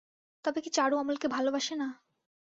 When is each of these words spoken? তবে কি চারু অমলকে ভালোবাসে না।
তবে 0.45 0.59
কি 0.61 0.69
চারু 0.69 0.95
অমলকে 0.97 1.27
ভালোবাসে 1.27 1.73
না। 1.75 1.87